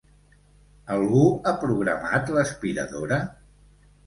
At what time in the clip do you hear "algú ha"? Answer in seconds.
0.95-1.53